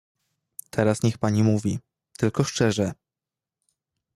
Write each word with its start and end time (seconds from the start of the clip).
"Teraz 0.69 1.03
niech 1.03 1.17
pani 1.17 1.43
mówi, 1.43 1.79
tylko 2.17 2.43
szczerze!" 2.43 2.93